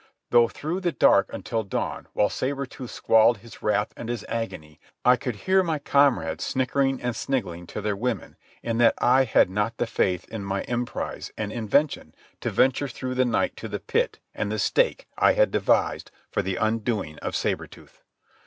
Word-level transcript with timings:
though 0.31 0.47
through 0.47 0.79
the 0.79 0.91
dark 0.91 1.31
until 1.31 1.61
dawn, 1.61 2.07
while 2.13 2.27
Sabre 2.27 2.65
Tooth 2.65 2.89
squalled 2.89 3.37
his 3.37 3.61
wrath 3.61 3.93
and 3.95 4.09
his 4.09 4.25
agony, 4.27 4.79
I 5.05 5.15
could 5.15 5.35
hear 5.45 5.61
my 5.61 5.77
comrades 5.77 6.43
snickering 6.43 6.99
and 7.03 7.15
sniggling 7.15 7.67
to 7.67 7.81
their 7.81 7.95
women 7.95 8.35
in 8.63 8.79
that 8.79 8.95
I 8.97 9.25
had 9.25 9.47
not 9.51 9.77
the 9.77 9.85
faith 9.85 10.27
in 10.29 10.43
my 10.43 10.63
emprise 10.63 11.29
and 11.37 11.53
invention 11.53 12.15
to 12.39 12.49
venture 12.49 12.87
through 12.87 13.13
the 13.13 13.25
night 13.25 13.55
to 13.57 13.67
the 13.67 13.79
pit 13.79 14.17
and 14.33 14.51
the 14.51 14.57
stake 14.57 15.07
I 15.19 15.33
had 15.33 15.51
devised 15.51 16.09
for 16.31 16.41
the 16.41 16.55
undoing 16.55 17.19
of 17.19 17.35
Sabre 17.35 17.67
Tooth. 17.67 18.01